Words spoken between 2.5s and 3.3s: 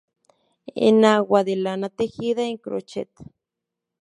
en crochet.